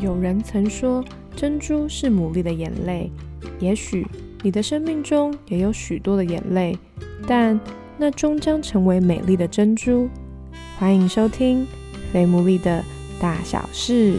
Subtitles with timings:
[0.00, 1.04] 有人曾说，
[1.36, 3.10] 珍珠是牡蛎的眼泪。
[3.60, 4.06] 也许
[4.42, 6.76] 你的生命中也有许多的眼泪，
[7.28, 7.58] 但
[7.96, 10.08] 那终将成为美丽的珍珠。
[10.78, 11.62] 欢迎收听
[12.12, 12.84] 《非牡蛎的
[13.20, 14.18] 大小事》。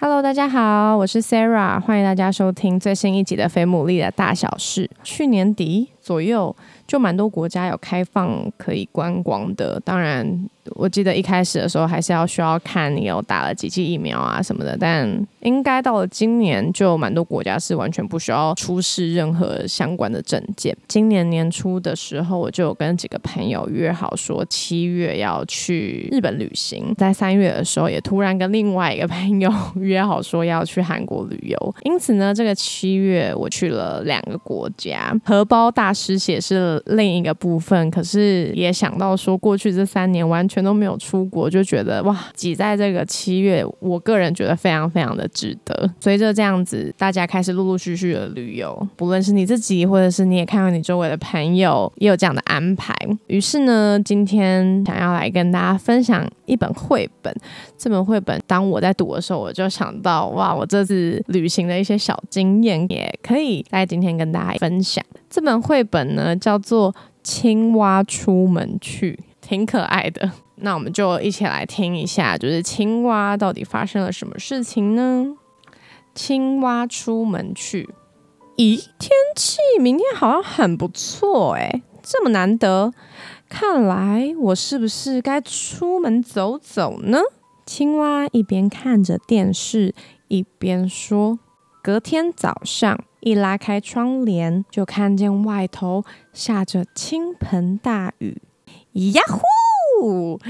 [0.00, 4.86] Hello，大家好，我是 Sarah，欢迎大家收听最新一集的《非牡蛎的大小事》。
[5.02, 6.54] 去年底左右，
[6.86, 10.48] 就蛮多国家有开放可以观光的，当然。
[10.76, 15.06] 我记得一开始的时候还是要需要看你有打了几剂疫苗啊什么的，但
[15.40, 20.74] 应该到了今年就蛮多国家是完全不需要出示任何相关的证件。
[20.88, 31.74] 今年年初的时候，我就跟几个朋友约好说七月要去日本旅行，在三月的时候也突然跟另外一个朋友 约好说要去韩国旅游。
[31.82, 40.64] 因此呢，这个七月我去了两个国家，荷包大失血是另一个部分，可是也想到说过去这三年完全。
[40.64, 45.90] 都没有出国，就觉得哇，挤在这个七月，我个人觉得非常非常的值得。
[46.00, 52.94] 随着这样子，大家开始陆陆续续的旅游，不论是你自己，或者是你也看到你周围的朋友也有这样的安排。
[53.26, 57.30] 于是呢，今天想要来跟大家分享一本绘本。
[57.76, 65.04] 这本绘本，当我在读的时候，我就想到哇，我这次旅行的一些小经验，也可以在今天跟大家分享。
[65.34, 66.92] 这本绘本呢，叫做
[67.24, 70.30] 《青蛙出门去》，挺可爱的。
[70.62, 75.34] 那我们就一起来听一下，就是青蛙到底发生了什么事情呢？
[76.14, 77.88] 青蛙出门去，
[78.58, 82.92] 咦，天气明天好像很不错哎，这么难得，
[83.48, 87.18] 看来我是不是该出门走走呢？
[87.66, 89.96] 青蛙一边看着电视，
[90.28, 91.40] 一边说。
[91.84, 98.40] 隔天早上，一拉开窗帘，就看见外头下着倾盆大雨，
[99.12, 100.40] 呀呼！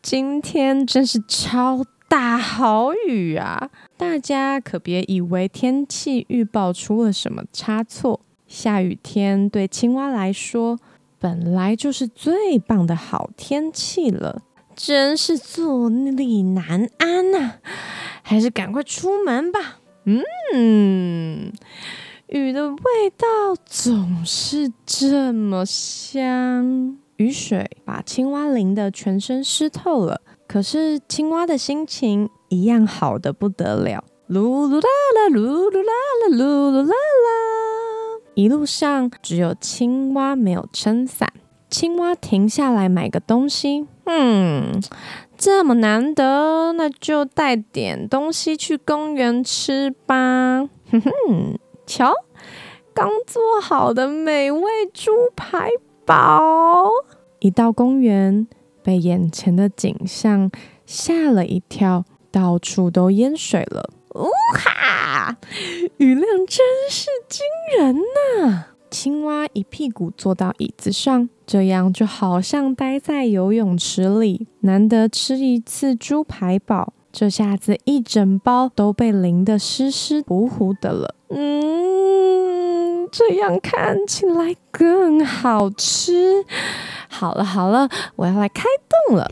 [0.00, 3.70] 今天真是超大好雨啊！
[3.96, 8.20] 大家可别以为天气预报出了什么差错。
[8.46, 10.78] 下雨天对青蛙来说
[11.18, 14.42] 本来就是最棒的好天气了，
[14.76, 17.54] 真是坐立难安呐！
[18.22, 19.80] 还是赶快出门吧。
[20.06, 21.52] 嗯，
[22.28, 23.26] 雨的味道
[23.64, 26.98] 总是这么香。
[27.16, 34.04] 雨水把青蛙淋得全身湿透了，可是青蛙的心情一样好的不得了。
[34.28, 38.20] 噜噜啦啦，噜噜啦啦，噜噜啦啦。
[38.34, 41.32] 一路上只有青蛙没有撑伞。
[41.70, 44.80] 青蛙停下来买个东西，嗯，
[45.36, 50.68] 这么难得，那就带点东西去公园吃吧。
[50.90, 52.14] 哼哼，瞧，
[52.92, 54.62] 刚做好的美味
[54.92, 55.68] 猪排。
[56.06, 56.90] 堡
[57.38, 58.46] 一到公园，
[58.82, 60.50] 被眼前的景象
[60.84, 63.88] 吓了一跳，到处都淹水了。
[64.14, 65.38] 呜哈！
[65.96, 66.58] 雨量真
[66.90, 67.42] 是惊
[67.78, 68.66] 人呐！
[68.94, 74.46] 青蛙一屁股坐到椅子上，这样就好像待在游泳池里。
[74.60, 81.16] 难得吃一次猪排堡，这下子一整包都被淋得湿湿糊糊的了。
[81.30, 83.08] 嗯。
[83.10, 86.44] 这样看起来更好吃。
[87.08, 88.62] 好了好了，我要来开
[89.08, 89.28] 动了。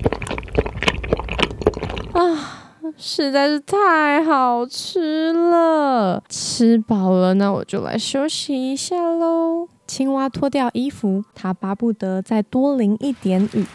[2.14, 2.61] 啊，
[2.98, 6.22] 实在是太好吃了！
[6.28, 9.68] 吃饱了，那我就来休息一下喽。
[9.86, 13.66] 青蛙脱掉衣服，它巴不得再多淋一点雨。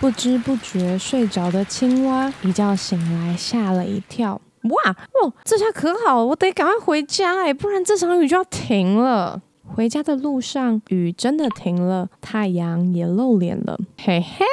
[0.00, 4.40] 不知不觉睡着的青蛙，一觉醒来吓了一跳。
[4.62, 4.90] 哇
[5.22, 9.40] 哦，这下可好，我得赶快回家哎，不然这场雨就要停了。
[9.64, 13.78] 回家的路上，雨真的停了，太阳也露脸了。
[13.98, 14.44] 嘿嘿，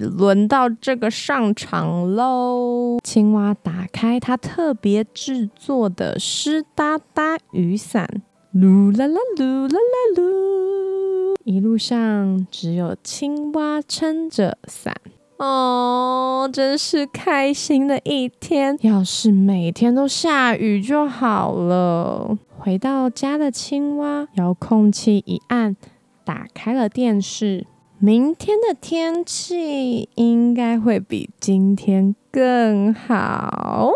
[0.00, 2.98] 轮到这个上场喽！
[3.02, 8.22] 青蛙打开它特别制作的湿哒哒雨伞，
[8.54, 14.94] 噜啦啦噜啦啦噜，一路上只有青蛙撑着伞。
[15.36, 18.78] 哦，真是开心的一天！
[18.82, 22.38] 要是每天都下雨就好了。
[22.56, 25.76] 回到家的青蛙，遥控器一按，
[26.24, 27.66] 打开了电视。
[28.04, 33.92] 明天的天气应该会比今天更好。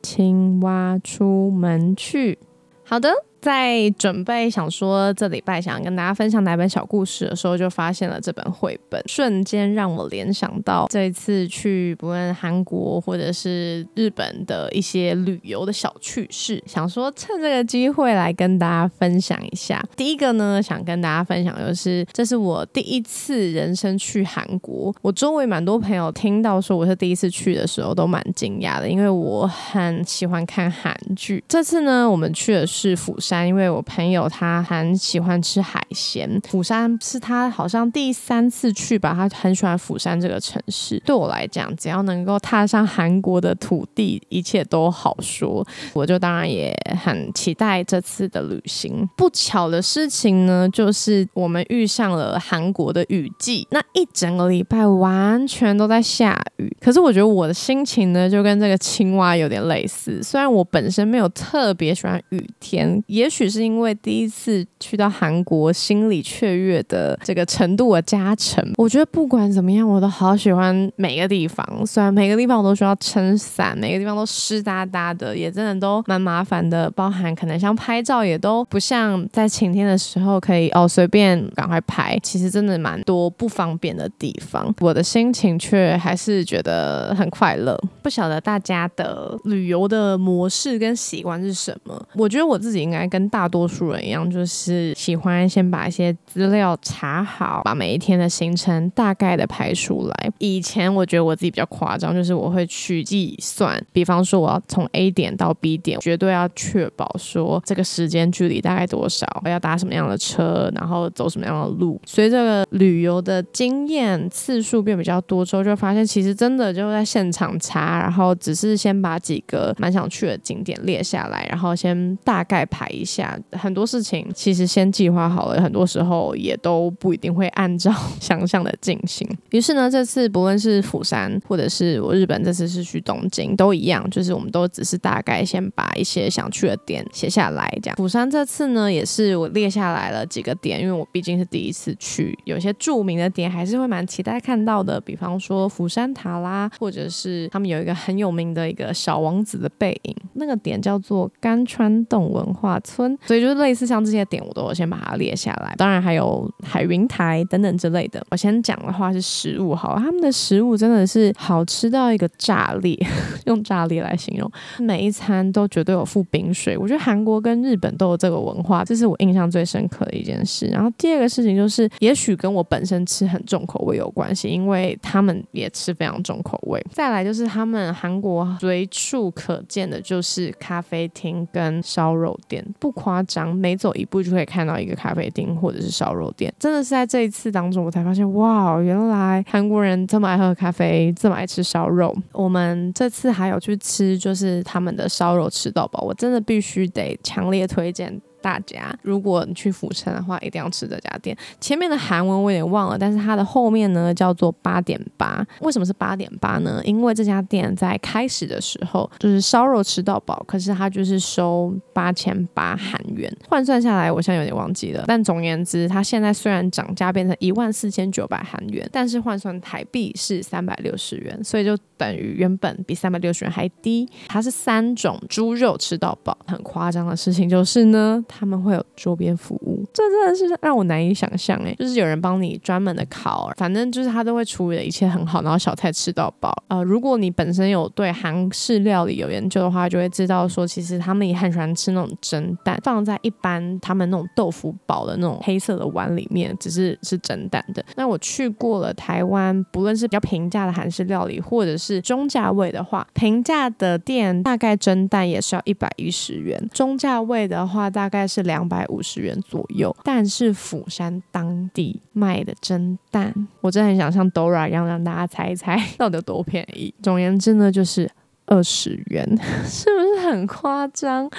[0.00, 2.38] 青蛙出门去。
[2.84, 3.12] 好的，
[3.42, 19.84] 在准备想说这礼拜想跟大家分享哪本小故事的时候，就发现了这本绘本，瞬间让我联想到这一次去不论韩国或者是日本的一些旅游的小趣事，想说趁这个机会来跟大家分享一下。
[19.96, 24.94] 第一个呢，想跟大家分享就是，这是我第一次人生去韩国。
[25.02, 31.42] 我周围蛮多朋友听到说我是第一次去的时候，都蛮惊讶的，因为我很喜欢看韩剧。
[31.48, 36.40] 这次呢，我们去的是釜山，因为我朋友他很喜欢吃海鲜。
[36.48, 41.00] 釜山是他好像第三次去吧，他很喜欢釜山这个城市。
[41.06, 45.66] 对我来讲，只要能够踏上韩国的土地，一切都好说。
[45.92, 49.08] 我就当然也很期待这次的旅行。
[49.16, 56.76] 不巧的事情呢，就是我们遇上了韩国的雨季，那一整个礼拜完全都在下雨。
[56.80, 60.22] 可是我觉得我的心情呢，就跟这个青蛙有点类似。
[60.22, 68.60] 虽然我本身没有特别喜欢雨天，也许是因为第一次去到韩国，心里雀跃的这个程度的加成。
[68.76, 71.64] 我觉得不管怎么样，我都好喜欢每个地方。
[71.86, 76.90] 虽然每个地方我都需要撑伞，每个地方都湿哒哒的，也真的都蛮麻烦的。
[76.90, 82.18] 包含可能像拍照，也都不像在晴天的时候可以哦随便赶快拍。
[82.24, 84.74] 其实真的蛮多不方便的地方。
[84.80, 87.80] 我的心情却还是觉得很快乐。
[88.02, 92.04] 不晓得大家的旅游的模式跟习惯是什么？
[92.16, 100.30] 我觉得我自己应该跟大多数人一样，就是喜欢先把一些资料查好，把每一天的行程大概的排出来。
[100.38, 112.00] 以前我觉得我自己比较夸张，就是我会去计算，比方说我要从 A 点到 B 点，绝对要确保说这个时间距离大概多少，我要搭什么样的车，然后走什么样的路。
[112.06, 123.38] 随着旅游的经验次数变比较多之后，就发现其实真的就在现场查，然后只是先把几个蛮想去的景点列下来，然后先大概排一下。
[123.52, 129.28] 很多事情其实先计划好了，很多时候也都不一定会按照 想象的进行。
[129.50, 137.68] 于是呢，这次不论是釜山，或者是我日本这次是去东京，都一样，就是我们都只是大概先把一些想去的点写下来。
[137.82, 155.74] 这样，釜山这次呢，也是我列下来了几个点，因为我毕竟是第一次去，有些著名的点还是会蛮期待看到的，比方说釜山塔啦，或者是他们有一个很有名的一个小王子的背影，那个点叫做甘川洞文化村，所以就是类似像这些点，我都先把它列下来。
[155.76, 158.24] 当然还有海云台等等之类的。
[158.30, 162.98] 我先讲的话是食物，好，他们的食物真的是好吃到一个炸裂，
[163.46, 166.76] 用炸裂来形容，每一餐都绝对有附冰水。
[166.76, 170.66] 我觉得韩国跟日本都有这个文化，这是我印象最深刻的一件事。
[170.66, 176.84] 然后第二个事情就是，也许跟我本身吃很重口味有关系，因为他们也吃非常重口味。
[176.90, 186.52] 再来就是他们韩国随处可见的就是咖啡厅跟烧肉店，不夸张，每走一步就可以看到一个咖啡厅或者是烧肉店。
[186.58, 192.14] 真的是在这一次当中，我才发现，哇，原来韩国人这么爱喝咖啡，这么爱吃烧肉。
[192.32, 198.20] 我们这次还有去吃，就是他们的烧肉吃到饱，我真的必须得强烈推荐。
[198.42, 201.36] 大家，如果你去釜山的话，一定要吃这家店。
[201.60, 205.46] 前面的韩文我有点忘了，但是它的后面呢叫做八点八。
[205.60, 206.80] 为什么是八点八呢？
[206.84, 215.04] 因为这家店在开始的时候就是烧肉吃到饱，可是它就是收八千八韩元，换算下来我现在有点忘记了。
[215.06, 224.08] 但总而言之，它现在虽然涨价变成一万四千九百韩元，但是换算台币是三百六十元，所以就等于原本比三百六十元还低。
[224.26, 228.24] 它是三种猪肉吃到饱，很夸张的事情就是呢。
[228.38, 231.74] 他们会有周边服务，这真的是让我难以想象哎！
[231.78, 236.52] 就是有人帮你专门的烤，反正就是他都会处理的一切很好，然后小菜吃到饱。
[236.68, 247.84] 呃，如果你本身有对韩式料理有研究的话，就会知道说，其实他们也很喜欢吃那种蒸蛋，放在一般他们那种豆腐煲的那种黑色的碗里面，只是是蒸蛋的。
[247.96, 258.21] 那我去过了台湾，不论是比较平价的韩式料理，或者是中价位的话，平价的店大概蒸蛋也是要一百一十元，中价位的话大概。
[258.26, 266.94] 是两百五十元左右，但是釜山当地卖的蒸蛋，我真的很想像 Dora 一样让大家猜一猜到底多便宜。
[267.02, 268.10] 总而言之呢，就是
[268.46, 269.24] 二十元，
[269.64, 271.30] 是不是很夸张？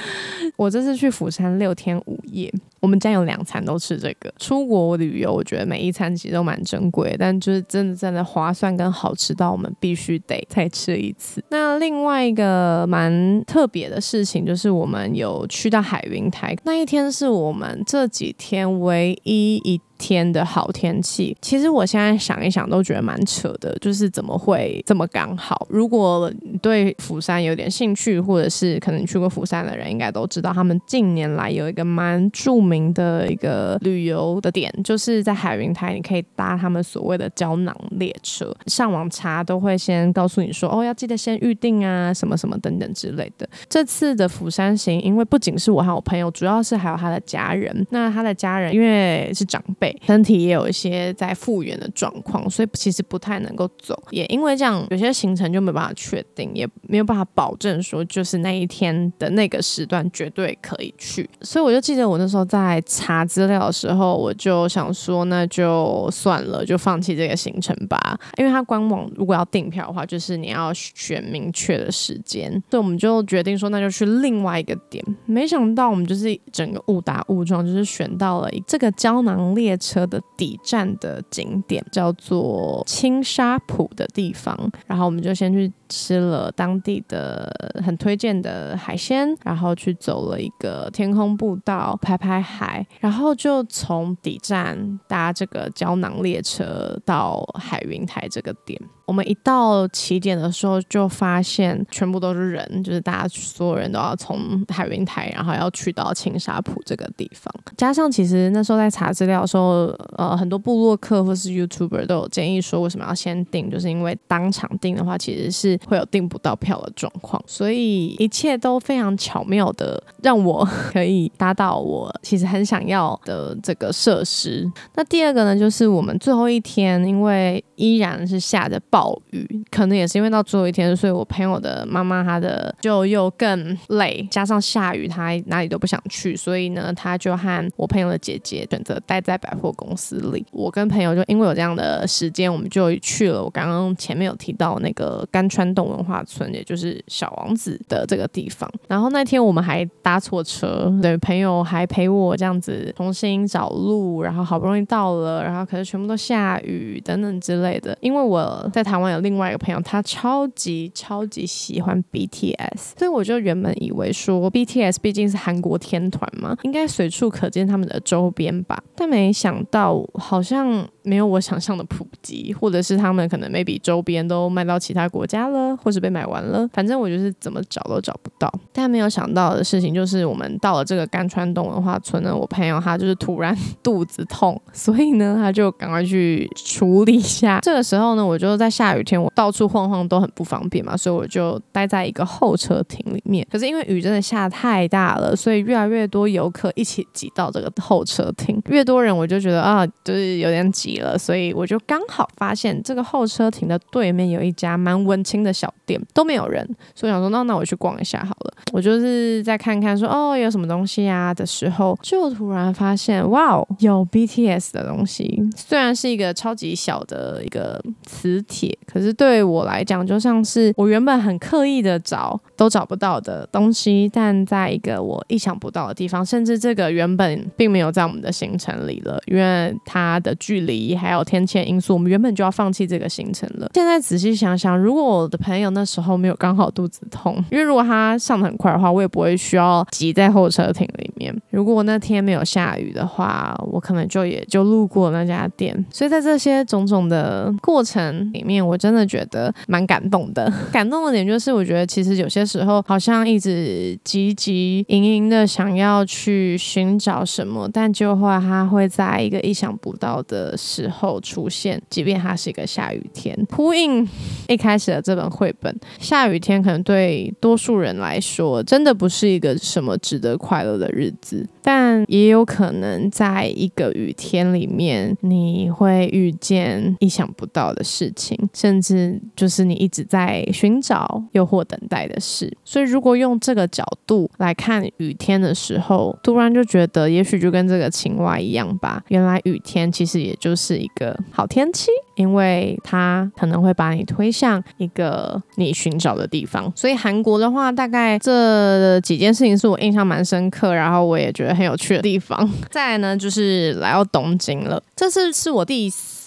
[0.55, 2.53] 我这次去釜山六天五夜。
[2.83, 4.29] 我们家有两餐都吃这个。
[4.37, 11.41] 出国旅游，我觉得每一餐其实都蛮珍贵，但就是真的真的划算跟好吃到我们必须得再吃一次。
[11.49, 19.79] 那另外一个蛮特别的事情，就是我们有去到海云台那一天，是我们这几天唯一一。
[19.97, 25.65] 天的好天气，其实我现在想一想都觉得蛮扯的，就是怎么会这么刚好？
[25.69, 26.31] 如果
[26.61, 38.53] 对釜山有点兴趣，或者是可能去过釜山的人，应该都知道，他们近年来有一个蛮著名的一个旅游的点，就是在海云台，你可以搭他们所谓的胶囊列车。
[38.67, 43.47] 上网查都会先告诉你说，哦，要记得先预定啊，什么什么等等之类的。
[43.69, 47.85] 这次的釜山行，因为不仅是我和我朋友，主要是还有他的家人。
[47.91, 49.92] 那他的家人因为是长辈。
[50.01, 54.01] 身体也有一些在复原的状况，所以其实不太能够走。
[54.11, 61.29] 也因为这样，有些行程就没办法确定，也没有办法保证说就是那一天的那个时段绝对可以去。
[61.41, 68.17] 所以我就记得我那时候在查资料的时候，我就想说那就算了，就放弃这个行程吧。
[68.37, 72.51] 因为它官网如果要订票的话，就是你要选明确的时间。
[72.69, 75.03] 所以我们就决定说那就去另外一个点。
[75.25, 79.72] 没想到我们就是整个误打误撞，就是选到了这个胶囊列。
[79.77, 87.53] 车的底站的景点叫做青沙浦的地方，然后我们就先去吃了当地的
[87.85, 98.81] 很推荐的海鲜，然后去走了一个天空步道，拍拍海，然后就从底站搭这个胶囊列车到海云台这个点。
[99.05, 107.53] 我们一到起点的时候，就发现全部都是人，就是大家所有人都要从海云台，然后要去到青沙浦这个地方。
[107.75, 117.43] 加上其实那时候在查资料的时候，呃，很多部落客或是 YouTuber 都有建议说，为什么要先订，就是因为当场订的话，其实是会有订不到票的状况。
[117.47, 124.71] 所以一切都非常巧妙的让我可以搭到我其实很想要的这个设施。
[124.95, 128.79] 那第二个呢，就是我们最后一天，因为依然是下着。
[128.89, 140.45] 暴雨，可能也是因为到最后一天，所以我朋友的妈妈她的就又更累，加上下雨，她哪里都不想去，所以呢，她就和我朋友的姐姐选择待在百货公司里。
[140.51, 148.71] 我跟朋友就因为有这样的时间，我们就去了我刚刚前面有提到那个甘川洞文化村，也就是小王子的这个地方。
[148.87, 158.83] 然后那天我们还搭错车，对，朋友还陪我这样子重新找路，然后好不容易到了，然后可是全部都下雨等等之类的，因为我在。
[158.83, 170.85] 台湾有另外一个朋友，他超级超级喜欢 BTS，所以我就原本以为说 BTS 毕竟是韩国天团嘛，应该随处可见他们的周边吧，但没想到好像。
[171.05, 176.67] 没有我想象的普及，或者是他们可能 maybe 周边都卖到其他国家，或者被买完了。
[176.73, 178.49] 反正我就是怎么找都找不到。
[178.71, 187.59] 但没有想到的事情就是，我们到了这个甘川洞文化村呢，我朋友他就是突然 肚子痛，所以呢他就赶快去处理一下。
[187.61, 193.45] 这个时候呢，我就在下雨天，我到处晃晃都很不方便嘛，所以我就待在一个候车亭里面。
[193.51, 200.93] 可是因为雨真的下太大了，所以越来越多游客一起挤到这个候车亭，越多人我就觉得啊，就是有点挤。
[200.93, 208.53] 了，所以我就刚好发现这个候车亭的对面有一家蛮温的小店，都没有人，所以想说那那我去逛一下好了。
[208.71, 230.83] 我就是在看看说哦有什么东西啊的时候，就突然发现哇哦有 BTS 的东西，虽然是一个超级小的一个磁铁，可是对我来讲就像是我原本很刻意的找都找不到的东西，但在一个我意想不到的地方，甚至这个原本并没有在我们的行程里了，因为它的距离。
[230.93, 233.69] 还有天气因素，我们原本就要放弃这个行程了。
[233.73, 241.35] 现在仔细想想，如果我的朋友那时候没有刚好肚子痛，因为如果他上的很快的话，我也不会需要挤在候车亭里面。
[241.49, 245.73] 如果那天没有下雨的话，我可能就也就路过那家店。
[245.91, 250.51] 所以在这些种种的过程里面，我真的觉得蛮感动的。
[250.71, 260.53] 感动的点就是，我觉得其实有些时候好像一直汲汲营营的想要去寻找什么，但就会他会在一个意想不到的。
[260.55, 264.07] 时候出现，即便它是一个下雨天，呼应
[264.47, 271.47] 一开始的这本绘本，下雨天可能对多数人来说，真的不是一个什么值得快乐的日子。
[271.65, 282.51] 但也有可能在一个雨天里面，你会遇见意想不到的事情，甚至就是你一直在寻找又或等待的事。
[282.65, 289.01] 所以，如果用这个角度来看雨天的时候，突然就觉得，也许就跟这个青蛙一样吧。
[289.07, 291.89] 原来雨天其实也就是一个好天气。
[292.15, 296.71] 因为它可能会把你推向一个你寻找的地方。
[296.75, 302.49] 所以韩国的话，大概这几件事情是我印象蛮深刻，然后我也觉得很有趣的地方。
[302.69, 306.23] 再来呢，就是来到东京了，这次是我第四。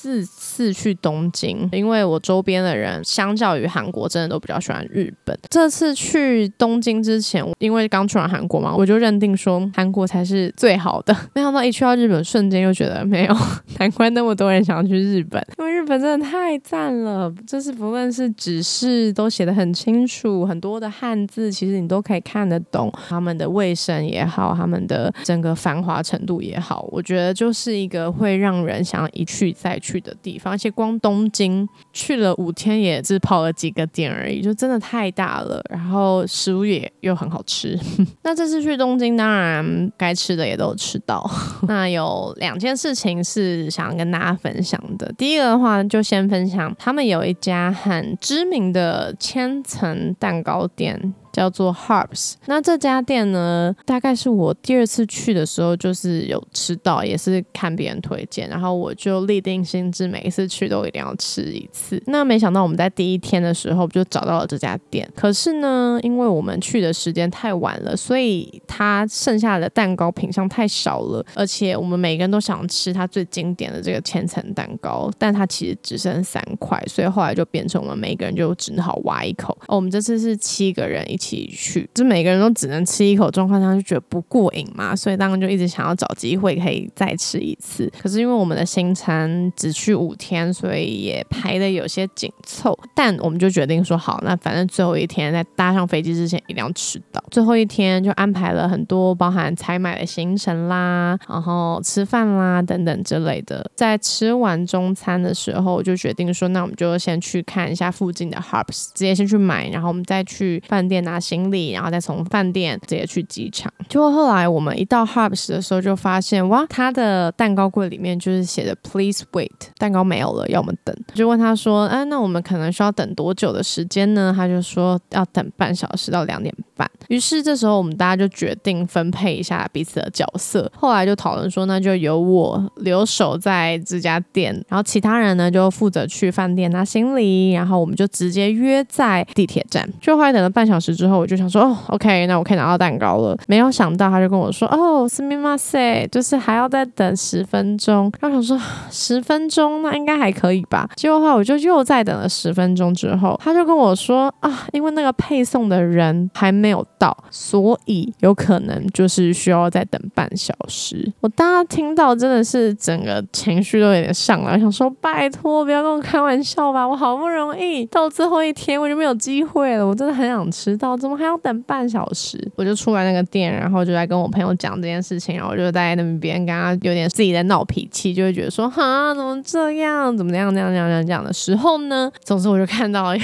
[0.56, 5.38] 次去东京，因为我周边的人相较于韩国，真的都比较喜欢日本。
[5.50, 11.14] 这次去东京之前，因为刚去完韩国嘛，我就认定说韩国才是最好的。
[11.34, 13.36] 没想到一去到日本，瞬间又觉得没有，
[13.78, 17.30] 难怪那么多人想要去日本，因为日本真的太赞了。
[17.46, 22.90] 就是不论是指示都写的很清楚，很多的汉字其实你都可以看得懂。
[23.08, 30.45] 他们的卫生也好，他们的整个繁华程度也好，我觉得就是一个会让人想要一去再去的地方。
[30.50, 35.62] 而且光东京去了五天，也只跑了几个点而已，就真的太大了。
[35.70, 37.78] 然后食物也又很好吃。
[38.22, 41.28] 那这次去东京，当然该吃的也都吃到。
[41.68, 45.12] 那有两件事情是想跟大家分享的。
[45.18, 51.14] 第一个的话，就先分享他们有一家很知名的千层蛋糕店。
[51.36, 62.02] 叫做 Harbs，那这家店呢，大概是我第二次去的时候，就是有吃到，也是看别人推荐，然后我就立定心智，每一次去都一定要吃一次。
[62.06, 79.54] 那没想到我们在第一天的时候就找到了这家店，可是呢，因为我们去的时间太晚了，所以它剩下的蛋糕品相太少了，而且我们每个人都想吃它最经典的这个千层蛋糕，但它其实只剩三块，所以后来就变成我们每个人就只好挖一口。
[79.68, 81.25] 哦，我们这次是七个人一起。
[81.26, 87.92] 起去，就每个人都只能吃一口，状况下就觉得不过瘾嘛，所以当然就一直想要找机会可以再吃一次。
[88.00, 92.78] 可是因为我们的行程只去五天，所以也排的有些紧凑。
[92.94, 97.20] 但我们就决定说好，那反正最后一天在搭上飞机之前一定要吃到。
[97.32, 103.68] 最后一天就安排了很多包含采买的行程啦，然后吃饭啦等等之类的。
[103.74, 111.15] 在吃完中餐的时候，就决定说，那我们就先去看一下附近的 Hubs，直接先去买，然后我们再去饭店拿。
[111.18, 113.72] 行李，然后再从饭店直接去机场。
[113.88, 120.94] 结果后来我们一到 Hubs 的时候，就发现哇，他的蛋糕柜里面就是写着 Please wait，蛋糕没有了，要我们等。
[121.14, 124.32] 就问他说，哎，那我们可能需要等多久的时间呢？
[124.36, 126.89] 他就说要等半小时到两点半。
[127.09, 130.71] 于是这时候我们大家就决定分配一下彼此的角色。
[130.73, 139.85] 后来就讨论说，那就由我留守在这家店，然后其他人呢就负责去饭店拿行李，然后我们就直接约在地铁站。
[139.99, 143.35] 就后来等了半小时之之后我就想说哦，OK，那我可以拿到蛋糕了。
[143.47, 148.11] 没有想到他就跟我说哦，すみません，就是还要再等十分钟。
[148.19, 150.87] 然后想说十分钟那应该还可以吧。
[150.95, 161.12] 结果的话我就又再等了十分钟之后，他就跟我说啊，因为那个配送的人还没 没有到，所以有可能就是需要再等半小时。
[161.20, 170.96] 我大家听到真的是整个情绪都有点上来，想说拜托不要跟我开玩笑吧，我好不容易到最后一天我就没有机会了，我真的很想吃到。
[170.96, 172.36] 怎么还要等半小时？
[172.56, 182.10] 我就出来那个店，然后就在跟我朋友讲这件事情，然后我就在那边跟他有点自己在闹脾气，就会觉得说哈，怎么这样，怎么样，这样，这样，这样，这样的时候呢？
[182.24, 183.14] 总之我就看到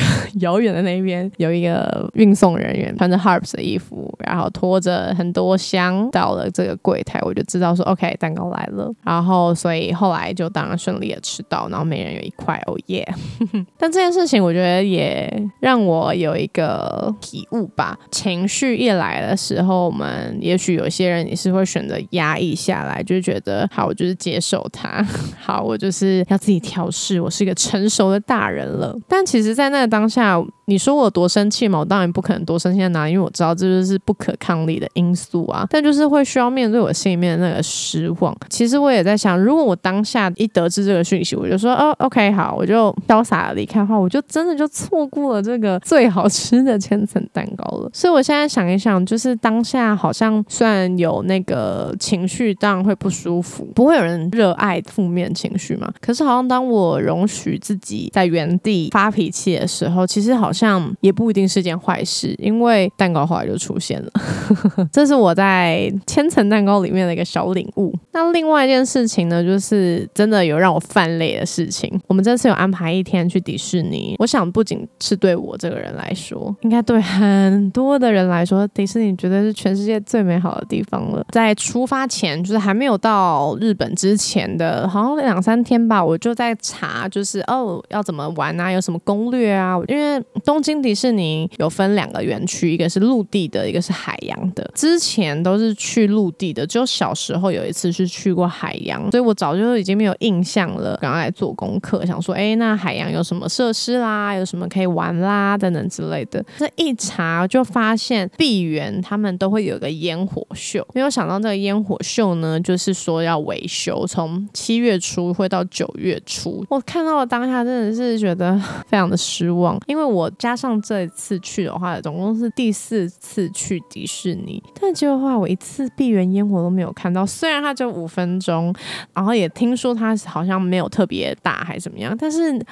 [0.40, 8.88] 遥远的那边有一个运送人员穿着 二的衣服，然后拖着很多箱到了这个柜台，我就知道说 OK，蛋糕来了。
[9.02, 13.04] 然后所以后来就当然顺利的吃到，然后每人有一块，哦耶！
[13.76, 15.28] 但这件事情我觉得也
[15.60, 17.62] 让我有一个体悟。
[17.74, 25.02] 吧，情绪一来的时候，我们也许有些人也是会选择压抑下来，就觉得好，我就是接受它，
[25.40, 28.94] 好，我就是要自己调试，我是一个成熟的大人了。
[29.08, 30.38] 但其实，在那个当下。
[30.66, 31.80] 你说我多生气嘛？
[31.80, 35.66] 我当然不可能多生气在哪，因为我知道这就是不可抗力的因素啊。
[35.68, 38.32] 但就是会需要面对我心里面的那个失望。
[38.48, 47.90] 其实我也在想，如果我当下一得知这个讯息，我就说哦，OK，好，我就潇洒的离开的话，我就真的就错过了这个最好吃的千层蛋糕了。
[47.92, 55.92] 所以我现在想一想，就是当下好像虽然有那个情绪，当然会不舒服，不会有人热爱负面情绪嘛。
[56.00, 60.51] 可是好像当我容许自己在原地发脾气的时候，其实好。
[60.52, 64.12] 好像也不一定是件坏事，因为蛋糕后来就出现了。
[64.92, 67.90] 这是我在千层蛋糕里面的一个小领悟。
[68.12, 71.98] 那另外一件事情呢，就是真的有让我犯累的事情。
[72.06, 81.24] 我们这次有安排一天去迪士尼，我想不仅是对我这个人来说，应该对很多的人来说，迪士尼绝对是全世界最美好的地方了。
[81.30, 90.22] 在出发前，就是还没有到日本之前的，好像两三天吧，我就在查，就是哦要怎么玩啊，有什么攻略啊，因为。
[90.44, 94.70] 东京迪士尼有分两个园区，一个是陆地的，一个是海洋的。
[94.74, 100.96] 之前都是去陆地的，只有小时候有一次是去过海洋，所以我早就已经没有印象了。
[100.96, 104.34] 赶快来做功课，想说，哎，那海洋有什么设施啦？
[104.34, 105.56] 有什么可以玩啦？
[105.56, 106.44] 等等之类的。
[106.58, 110.86] 这一查就发现，闭园他们都会有个烟火秀。
[110.94, 116.64] 没有想到这个烟火秀呢，就是说要维修，从七月初会到九月初。
[116.68, 127.24] 我看到了当下，真的是觉得非常的失望，因为我加上这一次去的话，总共是第四次去迪士尼，但结果话我一次闭园烟火都没有看到。
[127.24, 128.74] 虽然它就五分钟，
[129.14, 132.64] 然后也听说它好像没有特别大还是怎么样，但是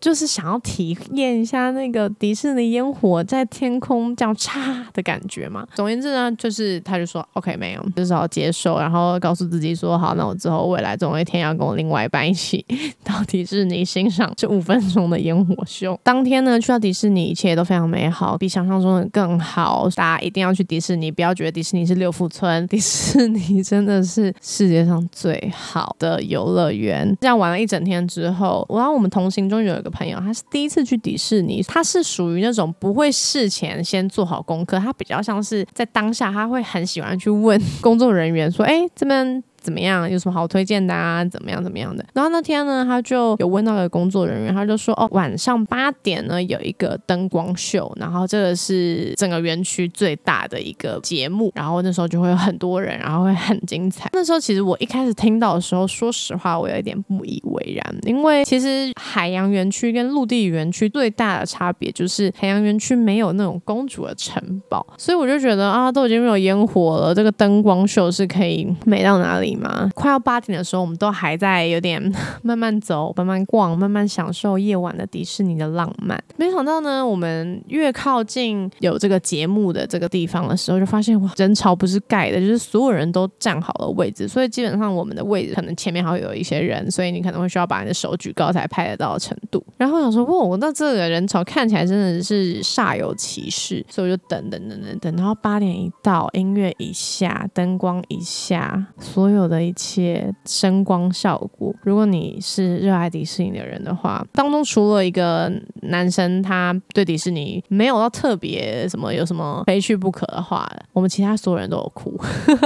[0.00, 5.66] 就是想要体验一下那个迪士尼烟火在天空这样嚓的感觉嘛。
[5.74, 12.64] 总而言之呢，就是他就说 OK 没有，至少接受，然后告诉自己说好，那我之后未来总有一天要跟我另外一半一起
[13.02, 15.98] 到迪士尼欣赏这五分钟的烟火秀。
[16.02, 19.88] 当天呢去到迪士尼，一切都非常美好，比想象中的更好。
[19.94, 27.16] 大家一定要去迪士尼，不要觉得迪士尼是六福村， 迪士尼真的是世界上最好的游乐园。
[27.20, 40.08] 这样玩了一整天之后，然后我们同行中有一个朋友，他是第一次去迪士尼，他是属于那种不会事前先做好功课，他比较像是在当下，他会很喜欢去问工作人员说：“哎，这边。”怎么样？
[40.08, 41.24] 有什么好推荐的啊？
[41.24, 41.64] 怎么样？
[41.64, 42.04] 怎么样的？
[42.12, 69.53] 然后那天呢，他就有问到个工作人员，他就说：“哦，晚上八点呢有一个灯光秀，然后这个是整个园区最大的一个节目，然后那时候就会有很多人，然后会很精彩。”那时候其实我一开始听到的时候，说实话，我有一点不以为然，因为其实海洋园区跟陆地园区最大的差别就是海洋园区没有那种公主的城堡，所以我就觉得啊，都已经没有烟火了，这个灯光秀是可以美到哪里？
[69.56, 72.00] 嘛，快要八点的时候，我们都还在有点
[72.42, 76.22] 慢慢走、慢慢逛、慢慢享受夜晚的迪士尼的浪漫。
[76.36, 89.64] 没想到呢，我们越靠近有这个节目的这个地方的时候，就发现哇，人潮不是盖的，就是所有人都站好了位置，所以基本上我们的位置可能前面还会有一些人，所以你可能会需要把你的手举高才拍得到的程度。
[89.76, 99.43] 然后想说，哇，那这个人潮看起来真的是煞有其事，所以我就等等等等等，然后八点一到，音乐一下，灯光一下，所有。
[99.44, 105.52] 我的一切声光效果，如果你是热爱迪士尼的人的话，当中除了一个
[105.82, 112.18] 男生他对迪士尼没有到特别什么有什么非去不可的话，我们其他所有人都有哭，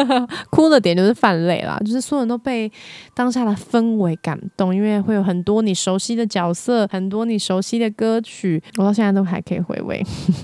[0.50, 2.70] 哭的点就是泛泪啦，就是所有人都被
[3.12, 10.00] 当下的氛围感动，因为会有很多你熟悉的角色，很多你熟悉的歌曲，我到现在都还可以回味。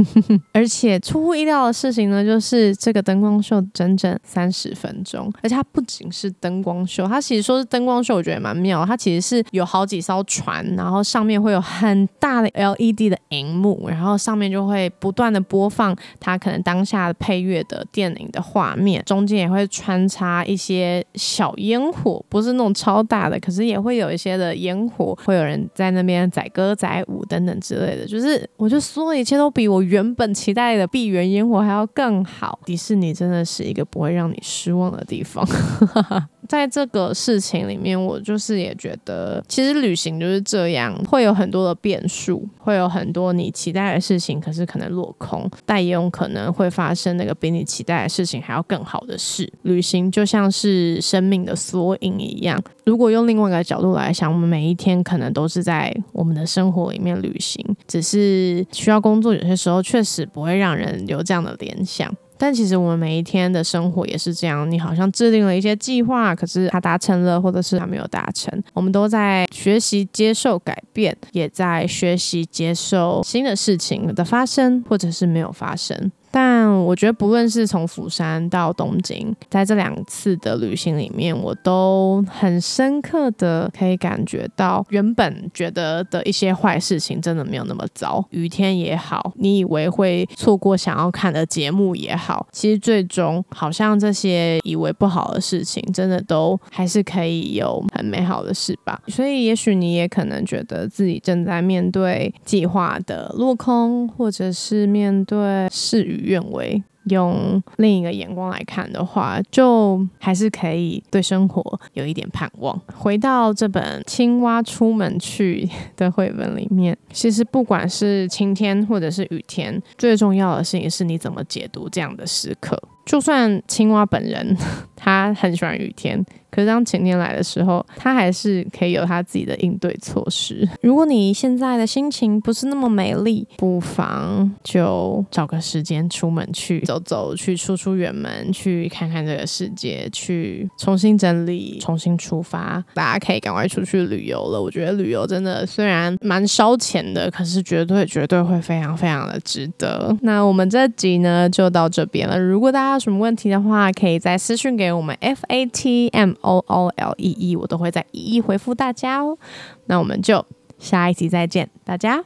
[0.53, 8.85] 而且出乎意料的事情呢，就是这个灯光秀整整三十分钟，而且它不仅是是灯光秀，它其实说是灯光秀，我觉得蛮妙。
[8.87, 28.07] 它其实是有好几艘船，然后上面会有很大的 LED 的荧幕，然后上面就会不断的播放它可能当下配乐的电影的画面，中间也会穿插一些小烟火，不是那种超大的，可是也会有一些的烟火，会有人在那边载歌载舞等等之类的。
[28.07, 32.59] 就是我觉得所有一切都比我原本期待的闭园烟火还要更好。
[32.65, 35.45] 迪士尼真的是一个不会让你失望的地方。
[36.47, 49.51] 在这个事情里面，我就是也觉得，其实旅行就是这样，会有很多的变数，会有很多你期待的事情，可是可能落空，但也有可能会发生那个比你期待的事情还要更好的事。
[49.63, 62.15] 旅行就像是生命的缩影一样，如果用另外一个角度来想，我们每一天可能都是在我们的生活里面旅行，只是需要工作，有些时候确实不会让人有这样的联想。
[62.37, 68.63] 但其实我们每一天的生活也是这样，你好像制定了一些计划，可是它达成了，或者是它没有达成。
[68.73, 76.11] 我们都在学习接受改变，也在学习接受新的事情的发生，或者是没有发生。
[76.35, 88.25] 但我觉得，不论是从釜山到东京，在这两次的旅行里面，我都很深刻的可以感觉到，原本觉得的一些坏事情真的没有那么糟。
[88.31, 99.01] 雨天也好，你以为会错过想要看的节目也好，其实最终好像这些以为不好的事情，真的都还是可以有很美好的事吧。
[99.07, 106.24] 所以，也许你也可能觉得自己正在面对计划的落空，或者是面对事与。
[106.25, 112.81] 愿为用另一个眼光来看的话，就还是可以对生活有一点盼望。
[112.95, 122.83] 回到这本《青蛙出门去》的绘本里面，其实不管是晴天或者是雨天，最重要的事情是你怎么解读这样的时刻。
[123.05, 124.57] 就算青蛙本人
[125.05, 126.25] 他很喜欢雨天。
[126.51, 130.69] 可是当晴天来的时候，他还是可以有他自己的应对措施。
[130.83, 142.85] 如果你现在的心情不是那么美丽，不妨就找个时间出门去走走，去出出远门，去看看这个世界，去重新整理，重新出发。
[142.95, 144.63] 大家可以赶快出去旅游了。
[144.63, 150.17] 我觉得旅游真的虽然蛮烧钱的，可是绝对绝对会非常非常的值得。
[150.23, 152.39] 那我们这集呢就到这边了。
[152.39, 156.35] 如果大家有什么问题的话，可以在私讯给我我们 F A T M。
[156.41, 159.39] O O L E E，我都会再一一回复大家哦。
[159.87, 160.45] 那我们就
[160.79, 162.25] 下一集再见，大家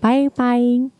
[0.00, 0.99] 拜拜。